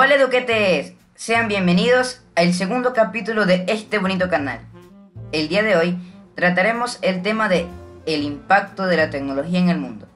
Hola 0.00 0.14
eduquetes, 0.14 0.92
sean 1.16 1.48
bienvenidos 1.48 2.20
al 2.36 2.54
segundo 2.54 2.92
capítulo 2.92 3.46
de 3.46 3.64
este 3.66 3.98
bonito 3.98 4.28
canal. 4.28 4.60
El 5.32 5.48
día 5.48 5.64
de 5.64 5.74
hoy 5.74 5.98
trataremos 6.36 7.00
el 7.02 7.20
tema 7.22 7.48
de 7.48 7.66
el 8.06 8.22
impacto 8.22 8.86
de 8.86 8.96
la 8.96 9.10
tecnología 9.10 9.58
en 9.58 9.70
el 9.70 9.78
mundo. 9.78 10.06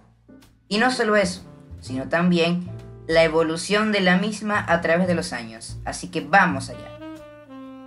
Y 0.69 0.79
no 0.79 0.93
solo 0.93 1.17
eso, 1.17 1.43
sino 1.81 2.09
también 2.09 2.71
la 3.09 3.25
evolución 3.25 3.91
de 3.91 4.03
la 4.03 4.19
misma 4.19 4.65
a 4.69 4.81
través 4.83 5.09
de 5.09 5.17
los 5.17 5.33
años. 5.33 5.79
Así 5.85 6.13
que 6.13 6.21
vamos 6.21 6.71
allá. 6.71 6.97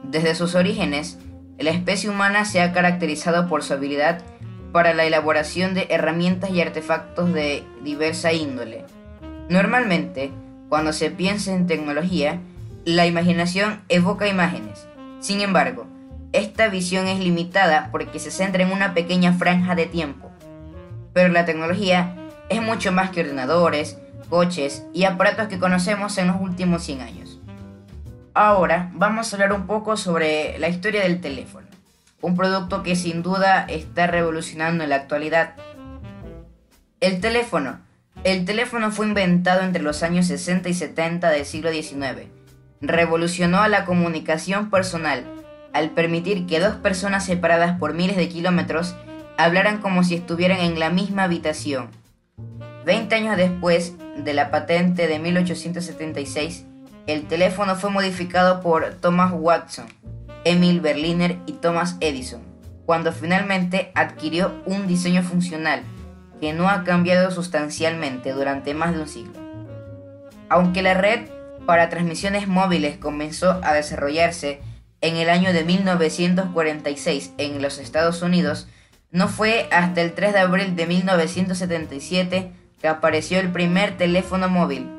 Desde 0.03 0.35
sus 0.35 0.55
orígenes, 0.55 1.17
la 1.57 1.69
especie 1.69 2.09
humana 2.09 2.43
se 2.43 2.61
ha 2.61 2.73
caracterizado 2.73 3.47
por 3.47 3.63
su 3.63 3.71
habilidad 3.71 4.21
para 4.73 4.93
la 4.93 5.05
elaboración 5.05 5.73
de 5.73 5.87
herramientas 5.89 6.49
y 6.49 6.59
artefactos 6.59 7.33
de 7.33 7.63
diversa 7.85 8.33
índole. 8.33 8.83
Normalmente, 9.47 10.33
cuando 10.69 10.93
se 10.93 11.11
piensa 11.11 11.53
en 11.53 11.67
tecnología, 11.67 12.39
la 12.85 13.05
imaginación 13.05 13.81
evoca 13.89 14.27
imágenes. 14.27 14.87
Sin 15.19 15.41
embargo, 15.41 15.87
esta 16.33 16.67
visión 16.67 17.07
es 17.07 17.19
limitada 17.19 17.89
porque 17.91 18.19
se 18.19 18.31
centra 18.31 18.63
en 18.63 18.71
una 18.71 18.93
pequeña 18.93 19.33
franja 19.33 19.75
de 19.75 19.85
tiempo. 19.85 20.31
Pero 21.13 21.29
la 21.29 21.45
tecnología 21.45 22.15
es 22.49 22.61
mucho 22.61 22.91
más 22.91 23.09
que 23.09 23.21
ordenadores, 23.21 23.97
coches 24.29 24.85
y 24.93 25.05
aparatos 25.05 25.47
que 25.47 25.59
conocemos 25.59 26.17
en 26.17 26.27
los 26.27 26.41
últimos 26.41 26.83
100 26.83 27.01
años. 27.01 27.39
Ahora 28.33 28.91
vamos 28.93 29.31
a 29.31 29.35
hablar 29.35 29.53
un 29.53 29.65
poco 29.65 29.95
sobre 29.95 30.59
la 30.59 30.67
historia 30.67 31.03
del 31.03 31.21
teléfono, 31.21 31.67
un 32.21 32.35
producto 32.35 32.83
que 32.83 32.95
sin 32.95 33.23
duda 33.23 33.65
está 33.69 34.07
revolucionando 34.07 34.83
en 34.83 34.89
la 34.89 34.97
actualidad. 34.97 35.55
El 36.99 37.21
teléfono 37.21 37.79
el 38.25 38.43
teléfono 38.43 38.91
fue 38.91 39.05
inventado 39.05 39.61
entre 39.61 39.83
los 39.83 40.01
años 40.01 40.25
60 40.25 40.67
y 40.67 40.73
70 40.73 41.29
del 41.29 41.45
siglo 41.45 41.71
XIX. 41.71 42.27
Revolucionó 42.81 43.61
a 43.61 43.69
la 43.69 43.85
comunicación 43.85 44.71
personal 44.71 45.23
al 45.73 45.91
permitir 45.91 46.47
que 46.47 46.59
dos 46.59 46.75
personas 46.77 47.23
separadas 47.23 47.77
por 47.77 47.93
miles 47.93 48.17
de 48.17 48.27
kilómetros 48.27 48.95
hablaran 49.37 49.79
como 49.79 50.03
si 50.03 50.15
estuvieran 50.15 50.59
en 50.59 50.79
la 50.79 50.89
misma 50.89 51.25
habitación. 51.25 51.89
Veinte 52.83 53.13
años 53.13 53.37
después 53.37 53.93
de 54.17 54.33
la 54.33 54.49
patente 54.49 55.07
de 55.07 55.19
1876, 55.19 56.65
el 57.05 57.27
teléfono 57.27 57.75
fue 57.75 57.91
modificado 57.91 58.59
por 58.59 58.85
Thomas 58.95 59.33
Watson, 59.35 59.85
Emil 60.45 60.81
Berliner 60.81 61.37
y 61.45 61.51
Thomas 61.53 61.97
Edison, 61.99 62.41
cuando 62.87 63.11
finalmente 63.11 63.91
adquirió 63.93 64.51
un 64.65 64.87
diseño 64.87 65.21
funcional 65.21 65.83
que 66.39 66.53
no 66.53 66.69
ha 66.69 66.83
cambiado 66.83 67.31
sustancialmente 67.31 68.31
durante 68.31 68.73
más 68.73 68.93
de 68.93 69.01
un 69.01 69.07
siglo. 69.07 69.39
Aunque 70.49 70.81
la 70.81 70.93
red 70.93 71.27
para 71.65 71.89
transmisiones 71.89 72.47
móviles 72.47 72.97
comenzó 72.97 73.59
a 73.63 73.73
desarrollarse 73.73 74.61
en 75.01 75.17
el 75.17 75.29
año 75.29 75.53
de 75.53 75.63
1946 75.63 77.33
en 77.37 77.61
los 77.61 77.79
Estados 77.79 78.21
Unidos, 78.21 78.67
no 79.11 79.27
fue 79.27 79.67
hasta 79.71 80.01
el 80.01 80.13
3 80.13 80.33
de 80.33 80.39
abril 80.39 80.75
de 80.75 80.87
1977 80.87 82.51
que 82.81 82.87
apareció 82.87 83.39
el 83.39 83.51
primer 83.51 83.97
teléfono 83.97 84.49
móvil, 84.49 84.89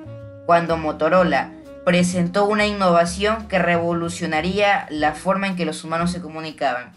cuando 0.46 0.76
Motorola 0.76 1.52
presentó 1.84 2.46
una 2.46 2.66
innovación 2.66 3.46
que 3.46 3.58
revolucionaría 3.58 4.86
la 4.90 5.12
forma 5.12 5.46
en 5.46 5.56
que 5.56 5.66
los 5.66 5.84
humanos 5.84 6.10
se 6.10 6.20
comunicaban, 6.20 6.92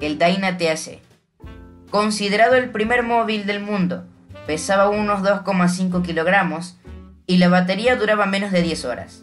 el 0.00 0.18
DynaTAC. 0.18 1.00
Considerado 1.92 2.54
el 2.54 2.70
primer 2.70 3.02
móvil 3.02 3.44
del 3.44 3.60
mundo, 3.60 4.06
pesaba 4.46 4.88
unos 4.88 5.20
2,5 5.20 6.02
kilogramos 6.02 6.78
y 7.26 7.36
la 7.36 7.50
batería 7.50 7.96
duraba 7.96 8.24
menos 8.24 8.50
de 8.50 8.62
10 8.62 8.86
horas. 8.86 9.22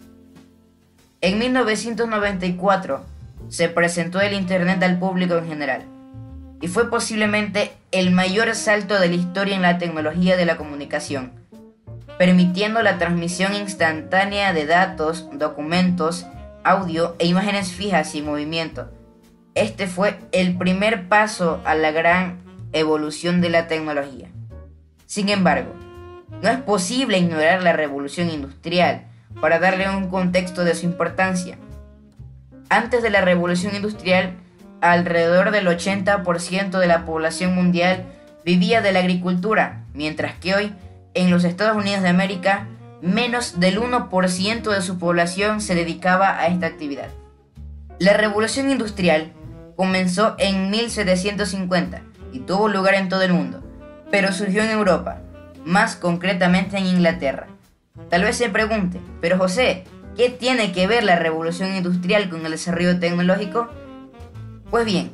En 1.19 1.39
1994 1.39 3.03
se 3.49 3.69
presentó 3.69 4.21
el 4.21 4.33
Internet 4.33 4.83
al 4.83 4.99
público 4.99 5.35
en 5.35 5.47
general 5.47 5.81
y 6.61 6.67
fue 6.67 6.91
posiblemente 6.91 7.71
el 7.91 8.11
mayor 8.11 8.53
salto 8.53 8.99
de 8.99 9.07
la 9.07 9.15
historia 9.15 9.55
en 9.55 9.63
la 9.63 9.79
tecnología 9.79 10.37
de 10.37 10.45
la 10.45 10.55
comunicación, 10.55 11.31
permitiendo 12.19 12.83
la 12.83 12.99
transmisión 12.99 13.55
instantánea 13.55 14.53
de 14.53 14.67
datos, 14.67 15.27
documentos, 15.33 16.27
audio 16.63 17.15
e 17.17 17.25
imágenes 17.25 17.71
fijas 17.71 18.13
y 18.13 18.21
movimiento. 18.21 18.91
Este 19.55 19.87
fue 19.87 20.19
el 20.31 20.55
primer 20.55 21.07
paso 21.07 21.61
a 21.65 21.73
la 21.73 21.89
gran 21.89 22.47
evolución 22.73 23.41
de 23.41 23.49
la 23.49 23.67
tecnología. 23.67 24.29
Sin 25.05 25.29
embargo, 25.29 25.73
no 26.41 26.49
es 26.49 26.59
posible 26.59 27.17
ignorar 27.17 27.63
la 27.63 27.73
revolución 27.73 28.29
industrial 28.29 29.05
para 29.41 29.59
darle 29.59 29.89
un 29.89 30.09
contexto 30.09 30.63
de 30.63 30.75
su 30.75 30.85
importancia. 30.85 31.57
Antes 32.69 33.01
de 33.01 33.09
la 33.09 33.21
revolución 33.21 33.75
industrial, 33.75 34.35
alrededor 34.81 35.51
del 35.51 35.67
80% 35.67 36.79
de 36.79 36.87
la 36.87 37.05
población 37.05 37.55
mundial 37.55 38.05
vivía 38.45 38.81
de 38.81 38.91
la 38.91 38.99
agricultura, 38.99 39.83
mientras 39.93 40.35
que 40.35 40.55
hoy, 40.55 40.73
en 41.13 41.31
los 41.31 41.43
Estados 41.43 41.75
Unidos 41.75 42.03
de 42.03 42.09
América, 42.09 42.67
menos 43.01 43.59
del 43.59 43.79
1% 43.79 44.71
de 44.71 44.81
su 44.81 44.99
población 44.99 45.61
se 45.61 45.75
dedicaba 45.75 46.39
a 46.39 46.47
esta 46.47 46.67
actividad. 46.67 47.09
La 47.97 48.13
revolución 48.13 48.69
industrial 48.69 49.33
comenzó 49.75 50.35
en 50.37 50.69
1750 50.69 52.03
y 52.31 52.39
tuvo 52.39 52.67
lugar 52.67 52.95
en 52.95 53.09
todo 53.09 53.21
el 53.21 53.33
mundo, 53.33 53.63
pero 54.11 54.31
surgió 54.31 54.63
en 54.63 54.71
Europa, 54.71 55.21
más 55.65 55.95
concretamente 55.95 56.77
en 56.77 56.85
Inglaterra. 56.85 57.47
Tal 58.09 58.23
vez 58.23 58.37
se 58.37 58.49
pregunte, 58.49 58.99
pero 59.21 59.37
José, 59.37 59.83
¿qué 60.15 60.29
tiene 60.29 60.71
que 60.71 60.87
ver 60.87 61.03
la 61.03 61.17
revolución 61.17 61.75
industrial 61.75 62.29
con 62.29 62.45
el 62.45 62.51
desarrollo 62.51 62.99
tecnológico? 62.99 63.69
Pues 64.69 64.85
bien, 64.85 65.11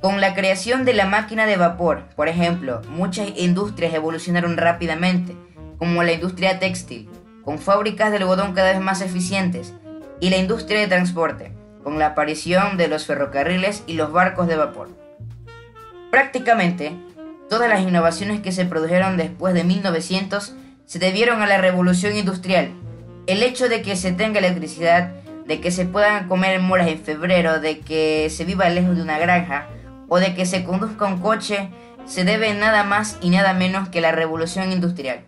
con 0.00 0.20
la 0.20 0.34
creación 0.34 0.84
de 0.84 0.94
la 0.94 1.06
máquina 1.06 1.46
de 1.46 1.56
vapor, 1.56 2.04
por 2.16 2.28
ejemplo, 2.28 2.82
muchas 2.90 3.28
industrias 3.36 3.94
evolucionaron 3.94 4.56
rápidamente, 4.56 5.36
como 5.78 6.02
la 6.02 6.12
industria 6.12 6.58
textil, 6.58 7.08
con 7.44 7.58
fábricas 7.58 8.10
de 8.10 8.18
algodón 8.18 8.52
cada 8.52 8.72
vez 8.72 8.80
más 8.80 9.00
eficientes, 9.00 9.74
y 10.20 10.30
la 10.30 10.36
industria 10.36 10.80
de 10.80 10.88
transporte, 10.88 11.52
con 11.82 11.98
la 11.98 12.06
aparición 12.06 12.76
de 12.76 12.88
los 12.88 13.06
ferrocarriles 13.06 13.84
y 13.86 13.94
los 13.94 14.12
barcos 14.12 14.48
de 14.48 14.56
vapor. 14.56 15.05
Prácticamente, 16.16 16.96
todas 17.50 17.68
las 17.68 17.82
innovaciones 17.82 18.40
que 18.40 18.50
se 18.50 18.64
produjeron 18.64 19.18
después 19.18 19.52
de 19.52 19.64
1900 19.64 20.54
se 20.86 20.98
debieron 20.98 21.42
a 21.42 21.46
la 21.46 21.58
revolución 21.58 22.16
industrial. 22.16 22.70
El 23.26 23.42
hecho 23.42 23.68
de 23.68 23.82
que 23.82 23.96
se 23.96 24.12
tenga 24.12 24.38
electricidad, 24.38 25.10
de 25.46 25.60
que 25.60 25.70
se 25.70 25.84
puedan 25.84 26.26
comer 26.26 26.58
moras 26.60 26.88
en 26.88 27.00
febrero, 27.00 27.60
de 27.60 27.80
que 27.80 28.30
se 28.30 28.46
viva 28.46 28.70
lejos 28.70 28.96
de 28.96 29.02
una 29.02 29.18
granja 29.18 29.66
o 30.08 30.18
de 30.18 30.34
que 30.34 30.46
se 30.46 30.64
conduzca 30.64 31.04
un 31.04 31.20
coche, 31.20 31.68
se 32.06 32.24
debe 32.24 32.54
nada 32.54 32.82
más 32.82 33.18
y 33.20 33.28
nada 33.28 33.52
menos 33.52 33.90
que 33.90 34.00
la 34.00 34.12
revolución 34.12 34.72
industrial. 34.72 35.20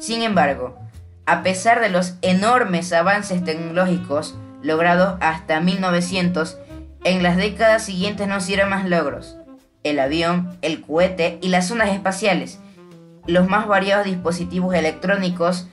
Sin 0.00 0.22
embargo, 0.22 0.76
a 1.26 1.44
pesar 1.44 1.80
de 1.80 1.90
los 1.90 2.14
enormes 2.22 2.92
avances 2.92 3.44
tecnológicos 3.44 4.36
logrados 4.62 5.16
hasta 5.20 5.60
1900, 5.60 6.58
en 7.04 7.22
las 7.22 7.36
décadas 7.36 7.84
siguientes 7.84 8.26
no 8.26 8.40
se 8.40 8.64
más 8.64 8.84
logros 8.84 9.38
el 9.82 9.98
avión, 9.98 10.56
el 10.62 10.82
cohete 10.82 11.38
y 11.42 11.48
las 11.48 11.68
zonas 11.68 11.90
espaciales, 11.90 12.58
los 13.26 13.48
más 13.48 13.66
variados 13.66 14.06
dispositivos 14.06 14.74
electrónicos, 14.74 15.68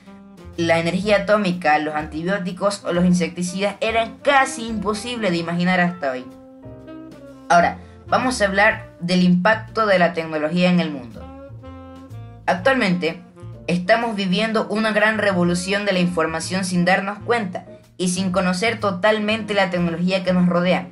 la 0.57 0.79
energía 0.79 1.17
atómica, 1.17 1.77
los 1.79 1.95
antibióticos 1.95 2.83
o 2.85 2.93
los 2.93 3.05
insecticidas 3.05 3.75
eran 3.81 4.17
casi 4.21 4.67
imposibles 4.67 5.31
de 5.31 5.38
imaginar 5.38 5.79
hasta 5.79 6.11
hoy. 6.11 6.25
Ahora, 7.49 7.77
vamos 8.07 8.41
a 8.41 8.45
hablar 8.45 8.89
del 8.99 9.23
impacto 9.23 9.85
de 9.85 9.99
la 9.99 10.13
tecnología 10.13 10.69
en 10.69 10.79
el 10.79 10.91
mundo. 10.91 11.22
Actualmente, 12.45 13.22
estamos 13.67 14.16
viviendo 14.16 14.67
una 14.67 14.91
gran 14.91 15.17
revolución 15.17 15.85
de 15.85 15.93
la 15.93 15.99
información 15.99 16.63
sin 16.66 16.85
darnos 16.85 17.19
cuenta 17.19 17.66
y 17.97 18.09
sin 18.09 18.31
conocer 18.31 18.79
totalmente 18.79 19.53
la 19.53 19.69
tecnología 19.69 20.23
que 20.23 20.34
nos 20.34 20.47
rodea. 20.47 20.87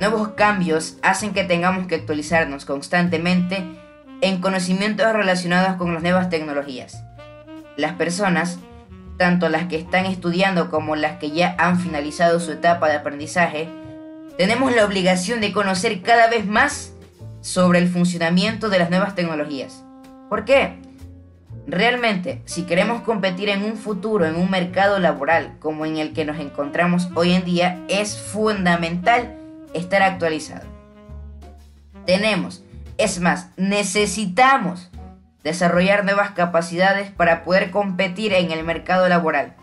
Nuevos 0.00 0.28
cambios 0.28 0.98
hacen 1.02 1.32
que 1.32 1.44
tengamos 1.44 1.86
que 1.86 1.94
actualizarnos 1.94 2.66
constantemente 2.66 3.64
en 4.20 4.40
conocimientos 4.42 5.10
relacionados 5.10 5.76
con 5.76 5.94
las 5.94 6.02
nuevas 6.02 6.28
tecnologías. 6.28 7.02
Las 7.78 7.94
personas, 7.94 8.58
tanto 9.16 9.48
las 9.48 9.68
que 9.68 9.78
están 9.78 10.04
estudiando 10.04 10.70
como 10.70 10.96
las 10.96 11.18
que 11.18 11.30
ya 11.30 11.56
han 11.58 11.80
finalizado 11.80 12.40
su 12.40 12.52
etapa 12.52 12.88
de 12.88 12.96
aprendizaje, 12.96 13.68
tenemos 14.36 14.74
la 14.76 14.84
obligación 14.84 15.40
de 15.40 15.52
conocer 15.52 16.02
cada 16.02 16.28
vez 16.28 16.44
más 16.44 16.92
sobre 17.40 17.78
el 17.78 17.88
funcionamiento 17.88 18.68
de 18.68 18.78
las 18.78 18.90
nuevas 18.90 19.14
tecnologías. 19.14 19.82
¿Por 20.28 20.44
qué? 20.44 20.78
Realmente, 21.66 22.42
si 22.44 22.64
queremos 22.64 23.00
competir 23.00 23.48
en 23.48 23.64
un 23.64 23.76
futuro, 23.78 24.26
en 24.26 24.36
un 24.36 24.50
mercado 24.50 24.98
laboral 24.98 25.56
como 25.58 25.86
en 25.86 25.96
el 25.96 26.12
que 26.12 26.26
nos 26.26 26.38
encontramos 26.38 27.08
hoy 27.14 27.32
en 27.32 27.44
día, 27.46 27.82
es 27.88 28.18
fundamental 28.18 29.45
estar 29.76 30.02
actualizado. 30.02 30.66
Tenemos, 32.06 32.64
es 32.98 33.20
más, 33.20 33.50
necesitamos 33.56 34.90
desarrollar 35.44 36.04
nuevas 36.04 36.30
capacidades 36.32 37.10
para 37.10 37.44
poder 37.44 37.70
competir 37.70 38.32
en 38.32 38.50
el 38.50 38.64
mercado 38.64 39.08
laboral. 39.08 39.54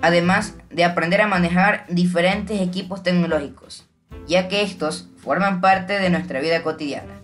además 0.00 0.54
de 0.70 0.84
aprender 0.84 1.20
a 1.20 1.26
manejar 1.26 1.84
diferentes 1.88 2.60
equipos 2.60 3.02
tecnológicos, 3.02 3.88
ya 4.26 4.48
que 4.48 4.62
estos 4.62 5.08
forman 5.16 5.60
parte 5.60 5.98
de 5.98 6.10
nuestra 6.10 6.40
vida 6.40 6.62
cotidiana. 6.62 7.14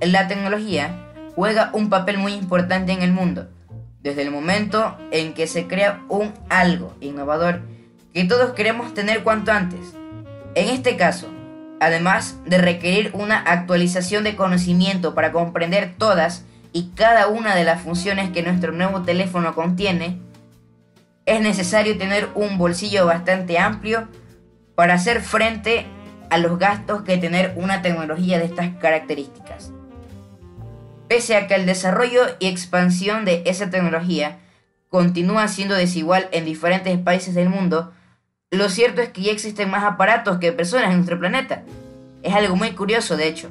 La 0.00 0.28
tecnología 0.28 0.94
juega 1.34 1.70
un 1.72 1.88
papel 1.88 2.18
muy 2.18 2.34
importante 2.34 2.92
en 2.92 3.02
el 3.02 3.12
mundo, 3.12 3.48
desde 4.02 4.22
el 4.22 4.30
momento 4.30 4.98
en 5.12 5.32
que 5.32 5.46
se 5.46 5.66
crea 5.66 6.02
un 6.08 6.34
algo 6.48 6.94
innovador 7.00 7.62
que 8.12 8.24
todos 8.24 8.52
queremos 8.52 8.92
tener 8.92 9.22
cuanto 9.22 9.52
antes. 9.52 9.94
En 10.54 10.68
este 10.68 10.96
caso, 10.96 11.28
además 11.80 12.36
de 12.44 12.58
requerir 12.58 13.10
una 13.14 13.38
actualización 13.38 14.22
de 14.22 14.36
conocimiento 14.36 15.14
para 15.14 15.32
comprender 15.32 15.94
todas 15.96 16.44
y 16.72 16.90
cada 16.94 17.28
una 17.28 17.54
de 17.54 17.64
las 17.64 17.80
funciones 17.80 18.30
que 18.30 18.42
nuestro 18.42 18.72
nuevo 18.72 19.02
teléfono 19.02 19.54
contiene, 19.54 20.18
es 21.24 21.40
necesario 21.40 21.96
tener 21.96 22.28
un 22.34 22.58
bolsillo 22.58 23.06
bastante 23.06 23.58
amplio 23.58 24.08
para 24.74 24.94
hacer 24.94 25.22
frente 25.22 25.86
a 26.28 26.36
los 26.36 26.58
gastos 26.58 27.02
que 27.02 27.16
tener 27.16 27.54
una 27.56 27.80
tecnología 27.80 28.38
de 28.38 28.44
estas 28.44 28.70
características. 28.76 29.72
Pese 31.08 31.36
a 31.36 31.46
que 31.46 31.54
el 31.54 31.66
desarrollo 31.66 32.22
y 32.40 32.48
expansión 32.48 33.24
de 33.24 33.42
esa 33.46 33.70
tecnología 33.70 34.38
continúa 34.88 35.48
siendo 35.48 35.74
desigual 35.74 36.28
en 36.32 36.44
diferentes 36.44 36.98
países 36.98 37.34
del 37.34 37.48
mundo, 37.48 37.92
lo 38.52 38.68
cierto 38.68 39.00
es 39.00 39.08
que 39.08 39.22
ya 39.22 39.32
existen 39.32 39.70
más 39.70 39.82
aparatos 39.82 40.38
que 40.38 40.52
personas 40.52 40.90
en 40.90 40.96
nuestro 40.96 41.18
planeta. 41.18 41.62
Es 42.22 42.34
algo 42.34 42.54
muy 42.54 42.72
curioso, 42.72 43.16
de 43.16 43.26
hecho. 43.26 43.50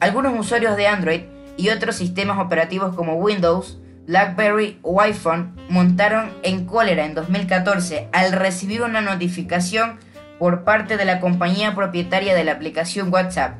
Algunos 0.00 0.38
usuarios 0.38 0.76
de 0.76 0.86
Android 0.86 1.22
y 1.56 1.70
otros 1.70 1.96
sistemas 1.96 2.38
operativos 2.38 2.94
como 2.94 3.16
Windows, 3.16 3.78
BlackBerry 4.06 4.78
o 4.82 5.00
iPhone 5.00 5.54
montaron 5.68 6.30
en 6.44 6.64
cólera 6.64 7.04
en 7.04 7.14
2014 7.14 8.08
al 8.12 8.32
recibir 8.32 8.82
una 8.82 9.00
notificación 9.00 9.98
por 10.38 10.62
parte 10.62 10.96
de 10.96 11.04
la 11.04 11.18
compañía 11.18 11.74
propietaria 11.74 12.34
de 12.34 12.44
la 12.44 12.52
aplicación 12.52 13.12
WhatsApp 13.12 13.56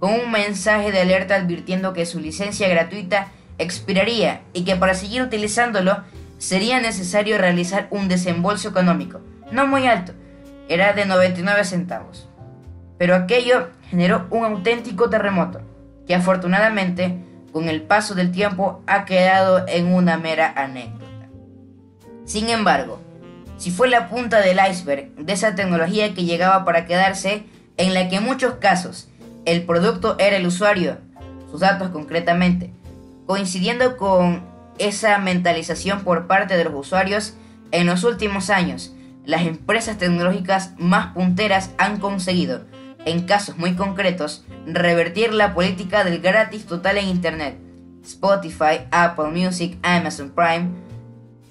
con 0.00 0.12
un 0.12 0.30
mensaje 0.30 0.92
de 0.92 1.00
alerta 1.00 1.36
advirtiendo 1.36 1.92
que 1.92 2.06
su 2.06 2.20
licencia 2.20 2.68
gratuita 2.68 3.28
expiraría 3.58 4.40
y 4.52 4.64
que 4.64 4.76
para 4.76 4.94
seguir 4.94 5.22
utilizándolo 5.22 6.02
sería 6.38 6.80
necesario 6.80 7.38
realizar 7.38 7.86
un 7.90 8.08
desembolso 8.08 8.68
económico, 8.68 9.20
no 9.54 9.66
muy 9.68 9.86
alto, 9.86 10.12
era 10.68 10.92
de 10.92 11.06
99 11.06 11.64
centavos. 11.64 12.28
Pero 12.98 13.14
aquello 13.14 13.68
generó 13.88 14.26
un 14.30 14.44
auténtico 14.44 15.08
terremoto, 15.08 15.60
que 16.06 16.14
afortunadamente 16.14 17.18
con 17.52 17.68
el 17.68 17.82
paso 17.82 18.14
del 18.14 18.32
tiempo 18.32 18.82
ha 18.86 19.04
quedado 19.04 19.64
en 19.68 19.94
una 19.94 20.16
mera 20.16 20.52
anécdota. 20.56 21.04
Sin 22.24 22.48
embargo, 22.50 23.00
si 23.56 23.70
fue 23.70 23.88
la 23.88 24.08
punta 24.08 24.40
del 24.40 24.58
iceberg 24.70 25.14
de 25.14 25.32
esa 25.32 25.54
tecnología 25.54 26.12
que 26.14 26.24
llegaba 26.24 26.64
para 26.64 26.84
quedarse, 26.84 27.44
en 27.76 27.94
la 27.94 28.08
que 28.08 28.16
en 28.16 28.24
muchos 28.24 28.54
casos 28.54 29.08
el 29.44 29.62
producto 29.62 30.16
era 30.18 30.36
el 30.36 30.46
usuario, 30.46 30.98
sus 31.50 31.60
datos 31.60 31.90
concretamente, 31.90 32.72
coincidiendo 33.26 33.96
con 33.96 34.42
esa 34.78 35.18
mentalización 35.18 36.02
por 36.02 36.26
parte 36.26 36.56
de 36.56 36.64
los 36.64 36.74
usuarios, 36.74 37.34
en 37.70 37.86
los 37.86 38.02
últimos 38.04 38.50
años, 38.50 38.94
las 39.24 39.42
empresas 39.42 39.98
tecnológicas 39.98 40.72
más 40.78 41.14
punteras 41.14 41.70
han 41.78 41.98
conseguido, 41.98 42.64
en 43.04 43.22
casos 43.26 43.56
muy 43.56 43.74
concretos, 43.74 44.44
revertir 44.66 45.32
la 45.34 45.54
política 45.54 46.04
del 46.04 46.20
gratis 46.20 46.66
total 46.66 46.98
en 46.98 47.08
Internet. 47.08 47.58
Spotify, 48.04 48.86
Apple 48.90 49.30
Music, 49.30 49.78
Amazon 49.82 50.30
Prime 50.30 50.70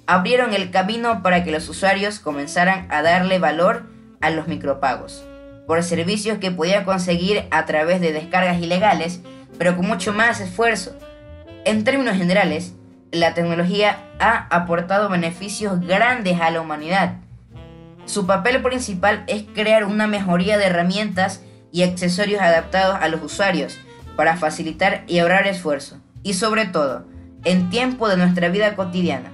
abrieron 0.05 0.53
el 0.53 0.69
camino 0.69 1.23
para 1.23 1.43
que 1.43 1.51
los 1.51 1.67
usuarios 1.69 2.19
comenzaran 2.19 2.87
a 2.91 3.01
darle 3.01 3.39
valor 3.39 3.87
a 4.21 4.29
los 4.29 4.47
micropagos, 4.47 5.25
por 5.65 5.81
servicios 5.83 6.37
que 6.39 6.51
podían 6.51 6.83
conseguir 6.83 7.45
a 7.51 7.65
través 7.65 8.01
de 8.01 8.11
descargas 8.11 8.61
ilegales, 8.61 9.21
pero 9.57 9.75
con 9.75 9.87
mucho 9.87 10.13
más 10.13 10.41
esfuerzo. 10.41 10.97
En 11.65 11.83
términos 11.83 12.17
generales, 12.17 12.73
la 13.11 13.33
tecnología 13.33 13.99
ha 14.19 14.47
aportado 14.49 15.09
beneficios 15.09 15.79
grandes 15.79 16.41
a 16.41 16.51
la 16.51 16.61
humanidad. 16.61 17.17
Su 18.05 18.27
papel 18.27 18.61
principal 18.61 19.23
es 19.27 19.44
crear 19.53 19.85
una 19.85 20.07
mejoría 20.07 20.57
de 20.57 20.65
herramientas 20.65 21.41
y 21.71 21.83
accesorios 21.83 22.41
adaptados 22.41 22.97
a 23.00 23.07
los 23.07 23.23
usuarios 23.23 23.79
para 24.15 24.38
facilitar 24.38 25.03
y 25.07 25.19
ahorrar 25.19 25.47
esfuerzo, 25.47 25.97
y 26.21 26.33
sobre 26.33 26.65
todo, 26.65 27.05
en 27.45 27.69
tiempo 27.69 28.09
de 28.09 28.17
nuestra 28.17 28.50
vida 28.50 28.75
cotidiana. 28.75 29.31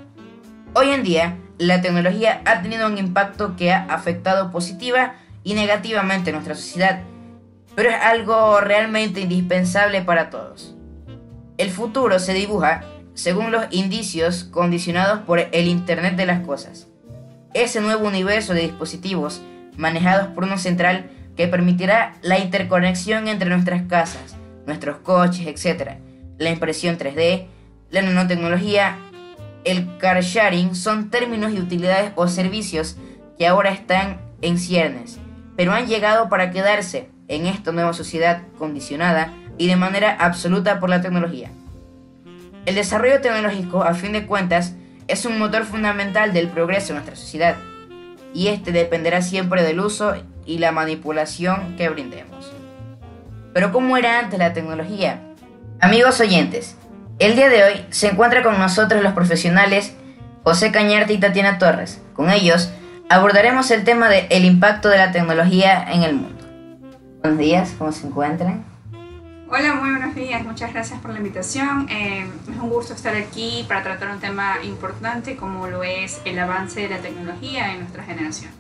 Hoy 0.74 0.90
en 0.90 1.04
día, 1.04 1.38
la 1.58 1.82
tecnología 1.82 2.42
ha 2.46 2.62
tenido 2.62 2.88
un 2.88 2.98
impacto 2.98 3.56
que 3.56 3.74
ha 3.74 3.86
afectado 3.86 4.52
positiva 4.52 5.16
y 5.44 5.56
negativamente 5.56 6.32
nuestra 6.32 6.56
sociedad, 6.56 7.02
pero 7.76 7.90
es 7.90 7.96
algo 7.96 8.62
realmente 8.62 9.22
indispensable 9.22 10.02
para 10.02 10.30
todos. 10.30 10.76
El 11.58 11.72
futuro 11.72 12.20
se 12.20 12.34
dibuja 12.34 12.84
según 13.16 13.52
los 13.52 13.66
indicios 13.72 14.46
condicionados 14.46 15.20
por 15.22 15.40
el 15.40 15.68
Internet 15.68 16.16
de 16.16 16.26
las 16.26 16.46
Cosas. 16.46 16.89
Ese 17.54 17.82
nuevo 17.82 18.08
universo 18.08 18.54
de 18.54 18.62
dispositivos 18.62 19.42
manejados 19.78 20.28
por 20.28 20.44
uno 20.44 20.58
central 20.58 21.10
que 21.36 21.48
permitirá 21.48 22.16
la 22.22 22.40
interconexión 22.40 23.28
entre 23.28 23.50
nuestras 23.50 23.84
casas, 23.84 24.36
nuestros 24.66 24.98
coches, 24.98 25.48
etc. 25.48 25.98
La 26.38 26.50
impresión 26.50 26.98
3D, 26.98 27.48
la 27.90 28.02
nanotecnología 28.02 28.98
el 29.66 29.98
car 29.98 30.22
sharing 30.22 30.74
son 30.74 31.10
términos 31.10 31.52
y 31.52 31.60
utilidades 31.60 32.12
o 32.16 32.28
servicios 32.28 32.98
que 33.38 33.48
ahora 33.48 33.72
están 33.72 34.20
en 34.42 34.58
ciernes, 34.58 35.20
pero 35.56 35.74
han 35.74 35.88
llegado 35.88 36.30
para 36.30 36.52
quedarse 36.52 37.10
en 37.28 37.46
esta 37.46 37.72
nueva 37.72 37.94
sociedad 37.94 38.44
condicionada 38.58 39.34
y 39.58 39.68
de 39.68 39.76
manera 39.76 40.16
absoluta 40.20 40.80
por 40.80 40.90
la 40.90 41.02
tecnología. 41.02 41.52
El 42.66 42.76
desarrollo 42.76 43.22
tecnológico, 43.22 43.84
a 43.84 43.94
fin 43.94 44.14
de 44.14 44.26
cuentas, 44.26 44.76
es 45.10 45.26
un 45.26 45.40
motor 45.40 45.66
fundamental 45.66 46.32
del 46.34 46.48
progreso 46.48 46.90
en 46.90 46.98
nuestra 46.98 47.16
sociedad, 47.16 47.56
y 48.34 48.48
este 48.48 48.72
dependerá 48.72 49.22
siempre 49.22 49.64
del 49.64 49.80
uso 49.80 50.14
y 50.46 50.60
la 50.60 50.72
manipulación 50.72 51.76
que 51.78 51.90
brindemos. 51.90 52.54
Pero 53.54 53.72
¿cómo 53.72 53.98
era 53.98 54.20
antes 54.20 54.38
la 54.38 54.54
tecnología? 54.54 55.20
Amigos 55.82 56.20
oyentes, 56.20 56.78
el 57.18 57.36
día 57.36 57.50
de 57.50 57.64
hoy 57.64 57.86
se 57.90 58.08
encuentra 58.08 58.44
con 58.44 58.60
nosotros 58.60 59.02
los 59.02 59.14
profesionales 59.14 59.96
José 60.44 60.72
Cañarte 60.72 61.14
y 61.14 61.18
Tatiana 61.18 61.58
Torres. 61.58 62.02
Con 62.14 62.30
ellos 62.30 62.72
abordaremos 63.10 63.72
el 63.72 63.84
tema 63.84 64.10
del 64.10 64.28
el 64.30 64.46
impacto 64.46 64.90
de 64.90 65.00
la 65.00 65.12
tecnología 65.12 65.92
en 65.92 66.04
el 66.04 66.14
mundo. 66.14 66.46
Buenos 67.22 67.40
días, 67.40 67.74
¿cómo 67.78 67.92
se 67.92 68.08
encuentran? 68.08 68.69
Hola, 69.52 69.74
muy 69.74 69.90
buenos 69.90 70.14
días. 70.14 70.46
Muchas 70.46 70.72
gracias 70.72 71.00
por 71.00 71.10
la 71.10 71.18
invitación. 71.18 71.88
Eh, 71.90 72.24
es 72.52 72.62
un 72.62 72.70
gusto 72.70 72.94
estar 72.94 73.16
aquí 73.16 73.66
para 73.68 73.82
tratar 73.82 74.12
un 74.12 74.20
tema 74.20 74.58
importante 74.64 75.38
como 75.38 75.66
lo 75.66 75.84
es 75.84 76.22
el 76.24 76.38
avance 76.38 76.82
de 76.82 76.90
la 76.90 77.00
tecnología 77.00 77.74
en 77.74 77.80
nuestras 77.80 78.06
generaciones. 78.06 78.56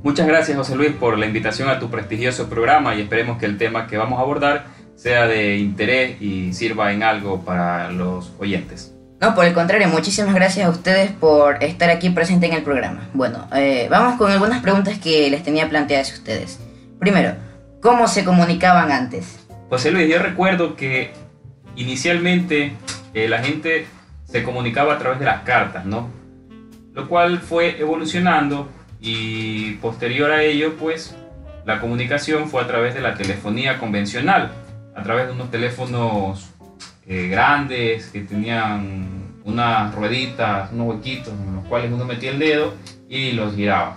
Muchas 0.00 0.28
gracias 0.28 0.56
José 0.56 0.76
Luis 0.76 0.92
por 0.92 1.18
la 1.18 1.26
invitación 1.26 1.68
a 1.68 1.80
tu 1.80 1.90
prestigioso 1.90 2.48
programa 2.48 2.94
y 2.94 3.00
esperemos 3.00 3.36
que 3.36 3.46
el 3.46 3.58
tema 3.58 3.88
que 3.88 3.96
vamos 3.96 4.20
a 4.20 4.22
abordar 4.22 4.66
sea 4.94 5.26
de 5.26 5.56
interés 5.56 6.22
y 6.22 6.52
sirva 6.52 6.92
en 6.92 7.02
algo 7.02 7.40
para 7.40 7.90
los 7.90 8.32
oyentes. 8.38 8.94
No, 9.20 9.34
por 9.34 9.44
el 9.44 9.54
contrario, 9.54 9.88
muchísimas 9.88 10.36
gracias 10.36 10.66
a 10.66 10.70
ustedes 10.70 11.10
por 11.10 11.64
estar 11.64 11.90
aquí 11.90 12.10
presente 12.10 12.46
en 12.46 12.52
el 12.52 12.62
programa. 12.62 13.08
Bueno, 13.12 13.48
eh, 13.56 13.88
vamos 13.90 14.18
con 14.18 14.30
algunas 14.30 14.62
preguntas 14.62 14.98
que 15.00 15.28
les 15.30 15.42
tenía 15.42 15.68
planteadas 15.68 16.12
a 16.12 16.14
ustedes. 16.14 16.60
Primero, 17.00 17.34
¿cómo 17.80 18.06
se 18.06 18.24
comunicaban 18.24 18.92
antes? 18.92 19.41
José 19.72 19.90
Luis, 19.90 20.06
yo 20.06 20.18
recuerdo 20.18 20.76
que 20.76 21.12
inicialmente 21.76 22.74
eh, 23.14 23.26
la 23.26 23.42
gente 23.42 23.86
se 24.24 24.42
comunicaba 24.42 24.92
a 24.92 24.98
través 24.98 25.18
de 25.18 25.24
las 25.24 25.44
cartas, 25.44 25.86
¿no? 25.86 26.10
Lo 26.92 27.08
cual 27.08 27.38
fue 27.38 27.80
evolucionando 27.80 28.68
y 29.00 29.76
posterior 29.76 30.30
a 30.30 30.42
ello, 30.42 30.76
pues, 30.76 31.16
la 31.64 31.80
comunicación 31.80 32.50
fue 32.50 32.60
a 32.60 32.66
través 32.66 32.92
de 32.92 33.00
la 33.00 33.14
telefonía 33.14 33.78
convencional 33.78 34.52
a 34.94 35.02
través 35.04 35.28
de 35.28 35.32
unos 35.32 35.50
teléfonos 35.50 36.50
eh, 37.06 37.28
grandes 37.28 38.08
que 38.08 38.20
tenían 38.20 39.40
unas 39.42 39.94
rueditas, 39.94 40.70
unos 40.70 40.96
huequitos 40.96 41.32
en 41.32 41.56
los 41.56 41.64
cuales 41.64 41.90
uno 41.90 42.04
metía 42.04 42.32
el 42.32 42.38
dedo 42.38 42.74
y 43.08 43.32
los 43.32 43.56
giraba. 43.56 43.96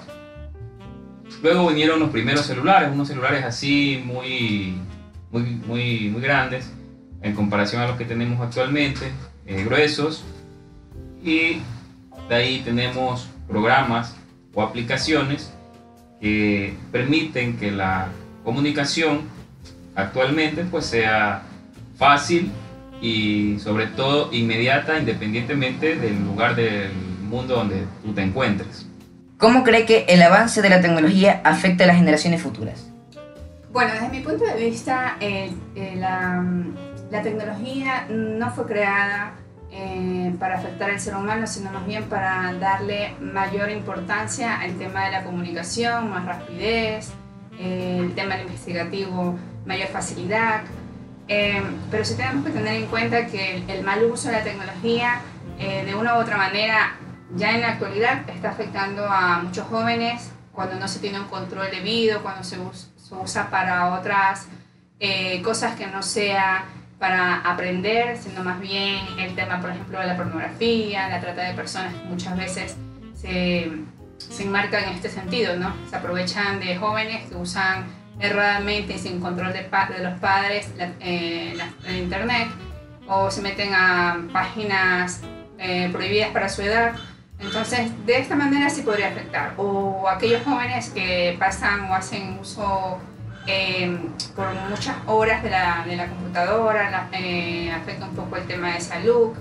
Luego 1.43 1.67
vinieron 1.67 1.99
los 1.99 2.11
primeros 2.11 2.45
celulares, 2.45 2.89
unos 2.93 3.09
celulares 3.09 3.43
así 3.43 4.01
muy, 4.05 4.79
muy, 5.35 5.61
muy, 5.67 6.09
muy 6.09 6.21
grandes 6.21 6.71
en 7.21 7.35
comparación 7.35 7.81
a 7.81 7.87
los 7.87 7.97
que 7.97 8.05
tenemos 8.05 8.39
actualmente, 8.39 9.11
eh, 9.45 9.63
gruesos. 9.65 10.23
Y 11.23 11.57
de 12.29 12.35
ahí 12.35 12.61
tenemos 12.63 13.27
programas 13.47 14.15
o 14.53 14.61
aplicaciones 14.61 15.51
que 16.21 16.73
permiten 16.91 17.57
que 17.57 17.71
la 17.71 18.07
comunicación 18.45 19.23
actualmente 19.95 20.63
pues 20.63 20.85
sea 20.85 21.43
fácil 21.97 22.51
y 23.01 23.57
sobre 23.59 23.87
todo 23.87 24.29
inmediata 24.31 24.97
independientemente 24.97 25.95
del 25.97 26.23
lugar 26.23 26.55
del 26.55 26.91
mundo 27.29 27.55
donde 27.55 27.83
tú 28.03 28.13
te 28.13 28.21
encuentres. 28.21 28.87
¿Cómo 29.37 29.63
cree 29.63 29.85
que 29.85 30.05
el 30.07 30.21
avance 30.21 30.61
de 30.61 30.69
la 30.69 30.79
tecnología 30.79 31.41
afecta 31.43 31.83
a 31.83 31.87
las 31.87 31.97
generaciones 31.97 32.41
futuras? 32.41 32.94
Bueno, 33.75 33.91
desde 33.91 34.07
mi 34.07 34.21
punto 34.21 34.45
de 34.45 34.55
vista, 34.55 35.17
eh, 35.19 35.51
eh, 35.75 35.95
la, 35.97 36.41
la, 37.11 37.21
tecnología 37.21 38.07
no 38.09 38.49
fue 38.51 38.65
creada 38.67 39.33
eh, 39.69 40.33
para 40.39 40.59
afectar 40.59 40.91
al 40.91 40.99
ser 41.01 41.13
humano, 41.13 41.45
sino 41.45 41.71
más 41.71 41.85
bien 41.85 42.05
para 42.05 42.53
darle 42.53 43.15
mayor 43.19 43.69
importancia 43.69 44.61
al 44.61 44.77
tema 44.77 45.03
de 45.03 45.11
la 45.11 45.25
comunicación, 45.25 46.09
más 46.09 46.23
rapidez, 46.25 47.11
el 47.59 48.15
tema 48.15 48.35
del 48.35 48.45
investigativo, 48.45 49.37
mayor 49.65 49.89
facilidad. 49.89 50.61
pero 51.27 52.05
sí 52.05 52.15
tenemos 52.15 52.45
que 52.45 52.51
tener 52.51 52.75
en 52.75 52.85
cuenta 52.85 53.25
que 53.25 53.57
el, 53.57 53.69
el 53.69 53.83
mal 53.83 54.05
uso 54.05 54.29
de 54.29 54.35
la 54.35 54.43
tecnología, 54.45 55.19
de 55.57 55.93
una 55.95 56.15
u 56.15 56.21
otra 56.21 56.37
manera, 56.37 56.95
ya 57.35 57.53
en 57.53 57.59
la 57.59 57.71
actualidad 57.71 58.23
está 58.29 58.51
afectando 58.51 59.05
a 59.05 59.39
muchos 59.43 59.67
jóvenes 59.67 60.31
cuando 60.53 60.75
no 60.79 60.87
se 60.87 60.99
tiene 60.99 61.19
un 61.19 61.27
control 61.27 61.67
debido, 61.71 62.23
cuando 62.23 62.41
se 62.45 62.57
usa, 62.57 62.94
para 63.49 63.95
otras 63.95 64.47
eh, 64.99 65.41
cosas 65.41 65.75
que 65.75 65.87
no 65.87 66.01
sea 66.01 66.65
para 66.99 67.41
aprender, 67.41 68.17
sino 68.17 68.43
más 68.43 68.59
bien 68.59 68.99
el 69.19 69.35
tema, 69.35 69.59
por 69.59 69.69
ejemplo, 69.69 69.99
de 69.99 70.07
la 70.07 70.15
pornografía, 70.15 71.09
la 71.09 71.19
trata 71.19 71.43
de 71.43 71.53
personas 71.53 71.93
que 71.93 72.03
muchas 72.07 72.37
veces 72.37 72.77
se, 73.13 73.71
se 74.17 74.43
enmarcan 74.43 74.85
en 74.85 74.89
este 74.91 75.09
sentido, 75.09 75.57
¿no? 75.57 75.73
Se 75.89 75.95
aprovechan 75.97 76.59
de 76.59 76.77
jóvenes 76.77 77.29
que 77.29 77.35
usan 77.35 77.85
erradamente 78.19 78.93
y 78.93 78.99
sin 78.99 79.19
control 79.19 79.51
de, 79.51 79.63
de 79.63 80.03
los 80.03 80.19
padres 80.19 80.69
la, 80.77 80.89
eh, 81.01 81.57
Internet 81.97 82.47
o 83.07 83.29
se 83.29 83.41
meten 83.41 83.73
a 83.73 84.17
páginas 84.31 85.21
eh, 85.57 85.89
prohibidas 85.91 86.29
para 86.29 86.49
su 86.49 86.61
edad 86.61 86.95
entonces, 87.39 87.91
de 88.05 88.19
esta 88.19 88.35
manera 88.35 88.69
sí 88.69 88.81
podría 88.81 89.09
afectar. 89.09 89.53
O 89.57 90.07
aquellos 90.07 90.43
jóvenes 90.43 90.89
que 90.89 91.35
pasan 91.39 91.89
o 91.89 91.95
hacen 91.95 92.39
uso 92.39 92.97
em, 93.45 94.09
por 94.35 94.53
muchas 94.69 94.95
horas 95.05 95.43
de 95.43 95.49
la, 95.49 95.83
de 95.85 95.95
la 95.95 96.07
computadora, 96.07 97.09
eh, 97.11 97.71
afecta 97.71 98.05
un 98.05 98.15
poco 98.15 98.37
el 98.37 98.45
tema 98.45 98.73
de 98.73 98.81
salud. 98.81 99.33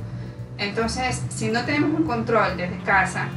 Entonces, 0.59 1.23
si 1.31 1.49
no 1.49 1.65
tenemos 1.65 1.99
un 1.99 2.07
control 2.07 2.57
desde 2.57 2.79
casa 2.83 3.29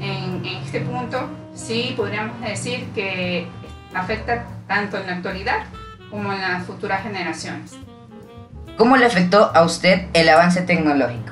en, 0.00 0.44
en 0.44 0.62
este 0.62 0.80
punto, 0.80 1.28
sí 1.54 1.94
podríamos 1.96 2.40
decir 2.40 2.86
que 2.94 3.46
afecta 3.94 4.44
tanto 4.66 4.98
en 4.98 5.06
la 5.06 5.14
actualidad 5.14 5.64
como 6.10 6.32
en 6.32 6.40
las 6.40 6.64
futuras 6.64 7.02
generaciones. 7.02 7.72
¿Cómo 8.76 8.96
le 8.96 9.06
afectó 9.06 9.50
a 9.54 9.62
usted 9.64 10.06
el 10.14 10.28
avance 10.28 10.62
tecnológico? 10.62 11.31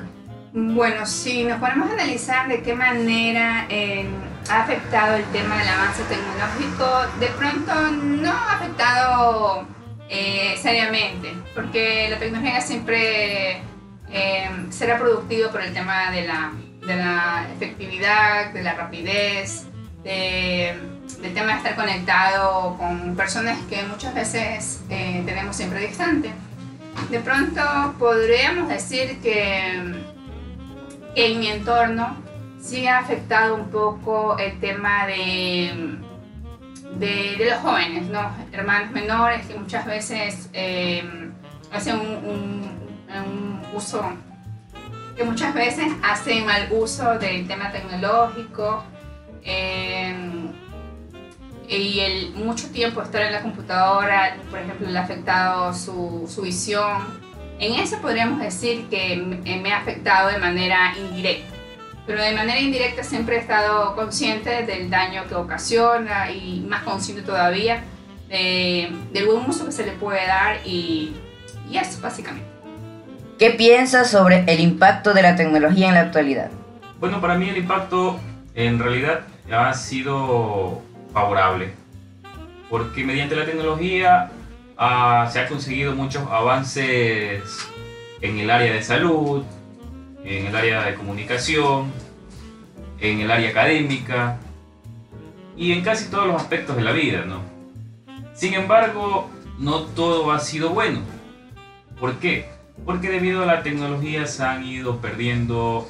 Bueno, 0.53 1.05
si 1.05 1.45
nos 1.45 1.61
ponemos 1.61 1.89
a 1.89 1.93
analizar 1.93 2.49
de 2.49 2.61
qué 2.61 2.73
manera 2.73 3.67
eh, 3.69 4.05
ha 4.49 4.63
afectado 4.63 5.15
el 5.15 5.23
tema 5.25 5.57
del 5.57 5.67
avance 5.69 6.03
tecnológico, 6.03 7.19
de 7.21 7.27
pronto 7.27 7.73
no 7.91 8.31
ha 8.31 8.55
afectado 8.55 9.65
eh, 10.09 10.57
seriamente, 10.61 11.31
porque 11.55 12.09
la 12.09 12.19
tecnología 12.19 12.59
siempre 12.59 13.61
eh, 14.09 14.49
será 14.71 14.99
productiva 14.99 15.51
por 15.51 15.61
el 15.61 15.73
tema 15.73 16.11
de 16.11 16.27
la, 16.27 16.51
de 16.85 16.95
la 16.97 17.47
efectividad, 17.55 18.51
de 18.51 18.61
la 18.61 18.73
rapidez, 18.73 19.67
del 20.03 21.33
tema 21.33 21.53
de 21.53 21.57
estar 21.59 21.75
conectado 21.77 22.75
con 22.77 23.15
personas 23.15 23.57
que 23.69 23.83
muchas 23.83 24.13
veces 24.13 24.81
tenemos 24.89 25.55
siempre 25.55 25.87
distante. 25.87 26.33
De 27.09 27.19
pronto 27.19 27.61
podríamos 27.97 28.67
decir 28.67 29.19
que 29.21 30.10
en 31.15 31.39
mi 31.39 31.47
entorno 31.47 32.17
sí 32.59 32.87
ha 32.87 32.99
afectado 32.99 33.55
un 33.55 33.69
poco 33.69 34.37
el 34.37 34.59
tema 34.59 35.07
de, 35.07 35.97
de, 36.95 37.45
los 37.49 37.59
jóvenes, 37.59 38.07
¿no? 38.09 38.31
hermanos 38.51 38.91
menores 38.91 39.45
que 39.45 39.55
muchas 39.55 39.85
veces 39.85 40.49
eh, 40.53 41.03
hacen 41.71 41.99
un, 41.99 42.81
uso, 43.73 44.03
que 45.15 45.23
muchas 45.23 45.53
veces 45.53 45.87
hacen 46.03 46.45
mal 46.45 46.67
uso 46.71 47.17
del 47.19 47.47
tema 47.47 47.71
tecnológico. 47.71 48.83
Eh, 49.43 50.13
y 51.67 51.99
el 52.01 52.33
mucho 52.33 52.69
tiempo 52.69 53.01
estar 53.01 53.21
en 53.21 53.31
la 53.31 53.41
computadora, 53.41 54.35
por 54.49 54.59
ejemplo, 54.59 54.89
le 54.89 54.99
ha 54.99 55.03
afectado 55.03 55.73
su, 55.73 56.29
su 56.29 56.41
visión, 56.41 57.01
en 57.61 57.75
eso 57.75 57.97
podríamos 58.01 58.39
decir 58.39 58.87
que 58.89 59.15
me 59.15 59.71
ha 59.71 59.77
afectado 59.77 60.29
de 60.29 60.39
manera 60.39 60.93
indirecta, 60.97 61.53
pero 62.07 62.21
de 62.21 62.33
manera 62.33 62.59
indirecta 62.59 63.03
siempre 63.03 63.37
he 63.37 63.39
estado 63.39 63.95
consciente 63.95 64.65
del 64.65 64.89
daño 64.89 65.27
que 65.29 65.35
ocasiona 65.35 66.31
y 66.31 66.65
más 66.67 66.81
consciente 66.81 67.21
todavía 67.21 67.83
del 68.29 69.25
buen 69.27 69.47
uso 69.47 69.65
que 69.65 69.71
se 69.71 69.85
le 69.85 69.91
puede 69.91 70.25
dar 70.25 70.57
y, 70.65 71.13
y 71.69 71.77
eso 71.77 72.01
básicamente. 72.01 72.49
¿Qué 73.37 73.51
piensas 73.51 74.09
sobre 74.09 74.43
el 74.47 74.59
impacto 74.59 75.13
de 75.13 75.21
la 75.21 75.35
tecnología 75.35 75.89
en 75.89 75.93
la 75.93 76.01
actualidad? 76.01 76.49
Bueno, 76.99 77.21
para 77.21 77.35
mí 77.35 77.49
el 77.49 77.57
impacto 77.57 78.19
en 78.55 78.79
realidad 78.79 79.21
ha 79.51 79.73
sido 79.75 80.81
favorable, 81.13 81.73
porque 82.69 83.03
mediante 83.03 83.35
la 83.35 83.45
tecnología 83.45 84.31
se 84.77 85.39
han 85.39 85.47
conseguido 85.47 85.95
muchos 85.95 86.27
avances 86.29 87.43
en 88.21 88.39
el 88.39 88.49
área 88.49 88.73
de 88.73 88.83
salud, 88.83 89.43
en 90.23 90.47
el 90.47 90.55
área 90.55 90.83
de 90.83 90.95
comunicación, 90.95 91.91
en 92.99 93.19
el 93.19 93.31
área 93.31 93.49
académica 93.49 94.37
y 95.57 95.73
en 95.73 95.83
casi 95.83 96.09
todos 96.09 96.27
los 96.27 96.35
aspectos 96.35 96.75
de 96.75 96.83
la 96.83 96.91
vida, 96.91 97.25
¿no? 97.25 97.41
Sin 98.33 98.53
embargo, 98.53 99.29
no 99.59 99.81
todo 99.81 100.31
ha 100.31 100.39
sido 100.39 100.69
bueno. 100.69 101.01
¿Por 101.99 102.15
qué? 102.15 102.49
Porque 102.85 103.09
debido 103.09 103.43
a 103.43 103.45
la 103.45 103.61
tecnología 103.61 104.25
se 104.25 104.43
han 104.43 104.65
ido 104.65 105.01
perdiendo 105.01 105.87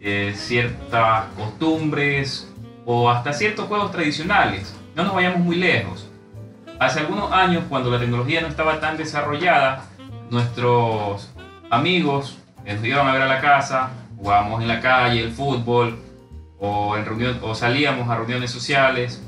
eh, 0.00 0.34
ciertas 0.36 1.26
costumbres 1.36 2.52
o 2.84 3.08
hasta 3.08 3.32
ciertos 3.32 3.66
juegos 3.66 3.90
tradicionales. 3.90 4.74
No 4.94 5.04
nos 5.04 5.14
vayamos 5.14 5.40
muy 5.40 5.56
lejos. 5.56 6.10
Hace 6.78 7.00
algunos 7.00 7.32
años, 7.32 7.64
cuando 7.68 7.90
la 7.90 7.98
tecnología 7.98 8.42
no 8.42 8.48
estaba 8.48 8.80
tan 8.80 8.96
desarrollada, 8.96 9.84
nuestros 10.30 11.30
amigos 11.70 12.38
nos 12.64 12.84
iban 12.84 13.06
a 13.06 13.12
ver 13.12 13.22
a 13.22 13.28
la 13.28 13.40
casa, 13.40 13.90
jugábamos 14.16 14.60
en 14.60 14.68
la 14.68 14.80
calle, 14.80 15.22
el 15.22 15.32
fútbol, 15.32 15.98
o, 16.58 16.96
en 16.96 17.04
reunión, 17.04 17.38
o 17.42 17.54
salíamos 17.54 18.08
a 18.08 18.16
reuniones 18.16 18.50
sociales. 18.50 19.22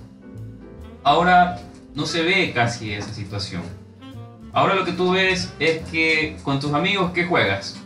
Ahora 1.04 1.58
no 1.94 2.04
se 2.04 2.22
ve 2.22 2.52
casi 2.52 2.92
esa 2.92 3.12
situación. 3.12 3.62
Ahora 4.52 4.74
lo 4.74 4.84
que 4.84 4.92
tú 4.92 5.12
ves 5.12 5.54
es 5.58 5.78
que 5.90 6.36
con 6.42 6.60
tus 6.60 6.72
amigos, 6.72 7.12
¿qué 7.12 7.24
juegas? 7.26 7.80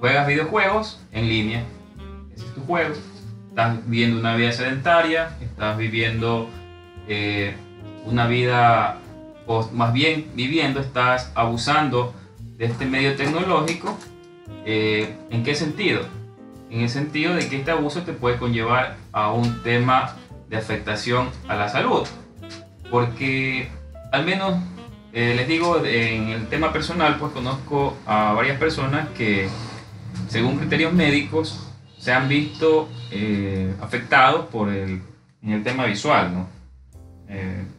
Juegas 0.00 0.26
videojuegos 0.26 1.00
en 1.12 1.28
línea. 1.28 1.64
Ese 2.34 2.46
es 2.46 2.54
tu 2.54 2.62
juego. 2.62 2.94
Estás 3.48 3.86
viviendo 3.86 4.18
una 4.18 4.34
vida 4.34 4.52
sedentaria, 4.52 5.36
estás 5.40 5.76
viviendo 5.76 6.48
eh, 7.08 7.56
una 8.04 8.26
vida, 8.26 8.98
o 9.46 9.68
más 9.72 9.92
bien 9.92 10.30
viviendo, 10.34 10.80
estás 10.80 11.32
abusando 11.34 12.14
de 12.56 12.66
este 12.66 12.86
medio 12.86 13.16
tecnológico. 13.16 13.96
Eh, 14.64 15.16
¿En 15.30 15.42
qué 15.42 15.54
sentido? 15.54 16.02
En 16.70 16.80
el 16.80 16.88
sentido 16.88 17.34
de 17.34 17.48
que 17.48 17.56
este 17.56 17.70
abuso 17.70 18.02
te 18.02 18.12
puede 18.12 18.38
conllevar 18.38 18.96
a 19.12 19.32
un 19.32 19.62
tema 19.62 20.16
de 20.48 20.56
afectación 20.56 21.28
a 21.48 21.56
la 21.56 21.68
salud. 21.68 22.06
Porque 22.90 23.68
al 24.12 24.24
menos 24.24 24.54
eh, 25.12 25.34
les 25.36 25.46
digo, 25.46 25.84
en 25.84 26.28
el 26.28 26.48
tema 26.48 26.72
personal, 26.72 27.16
pues 27.18 27.32
conozco 27.32 27.96
a 28.06 28.32
varias 28.32 28.58
personas 28.58 29.08
que, 29.16 29.48
según 30.28 30.58
criterios 30.58 30.92
médicos, 30.92 31.68
se 31.98 32.12
han 32.12 32.28
visto 32.28 32.88
eh, 33.10 33.74
afectados 33.80 34.46
por 34.46 34.68
el, 34.68 35.02
en 35.42 35.52
el 35.52 35.62
tema 35.62 35.86
visual, 35.86 36.34
¿no? 36.34 36.48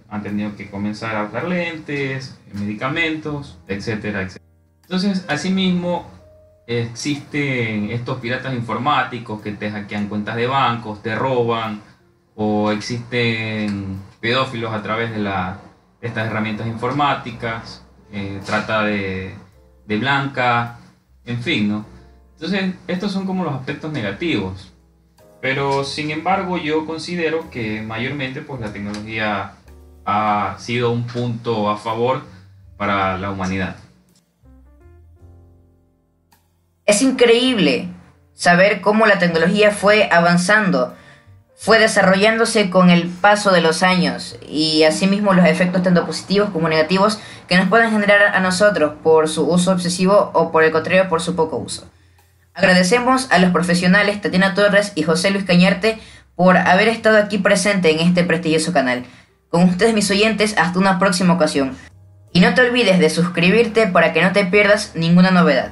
Han 0.10 0.24
tenido 0.24 0.56
que 0.56 0.70
comenzar 0.70 1.16
a 1.16 1.24
usar 1.24 1.48
lentes, 1.48 2.40
medicamentos, 2.54 3.58
etcétera, 3.68 4.22
etcétera. 4.22 4.46
Entonces, 4.84 5.26
asimismo, 5.28 6.08
existen 6.68 7.92
estos 7.92 8.20
piratas 8.20 8.54
informáticos 8.54 9.42
que 9.42 9.52
te 9.52 9.72
hackean 9.72 10.08
cuentas 10.08 10.36
de 10.36 10.48
bancos, 10.48 11.02
te 11.02 11.16
roban, 11.16 11.82
o 12.36 12.72
existen 12.72 14.00
pedófilos 14.20 14.74
a 14.74 14.84
través 14.84 15.12
de, 15.12 15.20
la, 15.20 15.60
estas 16.02 16.28
herramientas 16.28 16.68
informáticas, 16.68 17.84
eh, 18.12 18.40
trata 18.46 18.84
de, 18.84 19.34
de 19.88 19.98
blanca, 19.98 20.80
en 21.26 21.42
fin, 21.42 21.70
¿no? 21.70 21.86
Entonces, 22.34 22.76
estos 22.88 23.12
son 23.12 23.26
como 23.26 23.44
los 23.44 23.54
aspectos 23.54 23.92
negativos. 23.92 24.72
Pero 25.42 25.84
sin 25.84 26.12
embargo, 26.12 26.58
yo 26.58 26.86
considero 26.86 27.50
que 27.50 27.82
mayormente 27.82 28.42
pues 28.42 28.60
la 28.60 28.74
tecnología 28.74 29.54
ha 30.06 30.56
sido 30.60 30.92
un 30.92 31.06
punto 31.08 31.70
a 31.70 31.78
favor 31.78 32.22
para 32.78 33.18
la 33.18 33.32
humanidad. 33.32 33.76
Es 36.86 37.02
increíble 37.02 37.90
saber 38.34 38.82
cómo 38.82 39.06
la 39.08 39.18
tecnología 39.18 39.72
fue 39.72 40.08
avanzando 40.12 40.96
fue 41.58 41.80
desarrollándose 41.80 42.70
con 42.70 42.90
el 42.90 43.08
paso 43.08 43.52
de 43.52 43.62
los 43.62 43.82
años 43.82 44.38
y 44.48 44.84
asimismo 44.84 45.34
los 45.34 45.46
efectos 45.46 45.84
tanto 45.84 46.06
positivos 46.06 46.50
como 46.50 46.68
negativos 46.68 47.20
que 47.48 47.58
nos 47.58 47.70
pueden 47.70 47.92
generar 47.92 48.36
a 48.36 48.40
nosotros 48.42 48.96
por 49.02 49.30
su 49.30 49.50
uso 49.50 49.72
obsesivo 49.72 50.32
o 50.34 50.52
por 50.52 50.64
el 50.64 50.72
contrario 50.72 51.08
por 51.08 51.22
su 51.22 51.36
poco 51.36 51.58
uso. 51.58 51.90
Agradecemos 52.54 53.32
a 53.32 53.40
los 53.40 53.52
profesionales 53.52 54.22
Tatiana 54.22 54.54
Torres 54.54 54.92
y 54.96 55.04
José 55.04 55.32
Luis 55.32 55.46
Cañarte 55.46 55.98
por 56.36 56.58
haber 56.58 56.90
estado 56.90 57.18
aquí 57.18 57.38
presente 57.38 57.92
en 57.92 58.06
este 58.06 58.24
prestigioso 58.26 58.74
canal. 58.74 59.06
Con 59.56 59.70
ustedes 59.70 59.94
mis 59.94 60.12
oyentes, 60.12 60.54
hasta 60.58 60.78
una 60.78 61.00
próxima 61.00 61.34
ocasión. 61.34 61.78
Y 62.34 62.42
no 62.42 62.54
te 62.54 62.60
olvides 62.60 63.00
de 63.00 63.10
suscribirte 63.10 63.88
para 63.88 64.12
que 64.12 64.22
no 64.22 64.34
te 64.34 64.44
pierdas 64.44 64.92
ninguna 64.96 65.32
novedad. 65.32 65.64